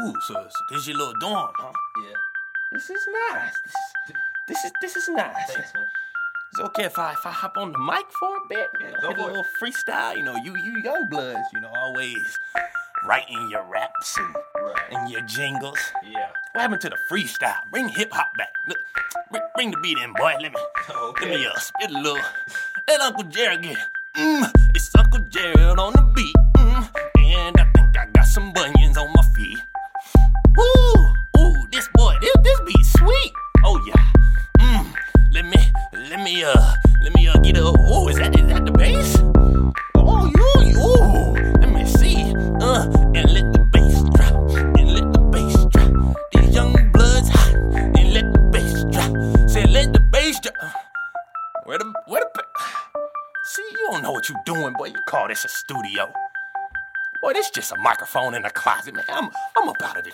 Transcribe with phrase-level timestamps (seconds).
[0.00, 1.72] Ooh, so, so this your little dorm, huh?
[2.04, 2.16] Yeah.
[2.72, 3.54] This is nice.
[3.64, 4.16] This,
[4.48, 5.34] this is this is nice.
[5.52, 5.84] Thanks, man.
[6.52, 9.08] It's okay if I if I hop on the mic for a bit, Yeah, go
[9.10, 9.26] a for it.
[9.26, 10.16] little freestyle.
[10.16, 12.38] You know, you you young bloods, you know, always
[13.06, 14.82] writing your raps and, Right.
[14.90, 15.78] and your jingles.
[16.04, 16.28] Yeah.
[16.52, 17.56] What happened to the freestyle?
[17.70, 18.52] Bring hip hop back.
[18.68, 18.78] Look,
[19.30, 20.34] bring, bring the beat in, boy.
[20.40, 20.58] Let me
[20.90, 21.26] Okay.
[21.30, 22.18] let me uh, spit a little.
[22.88, 23.78] Let Uncle Jared get.
[24.16, 26.88] Mm, it's Uncle Jared on the beat, mm,
[27.18, 28.85] and I think I got some bunions
[36.26, 37.62] me uh let me uh get a.
[37.62, 39.16] Oh, is that is that the bass?
[39.94, 40.82] Oh, you you.
[41.60, 42.16] Let me see.
[42.60, 42.82] Uh,
[43.14, 44.34] and let the bass drop,
[44.76, 46.16] and let the bass drop.
[46.32, 49.12] These young bloods hot, and let the bass drop.
[49.48, 50.56] Say let the bass drop.
[51.64, 52.42] Where the where the?
[53.44, 54.86] See, you don't know what you doing, boy.
[54.86, 56.12] You call this a studio.
[57.22, 59.04] Boy, this just a microphone in a closet, man.
[59.08, 60.04] I'm I'm up out of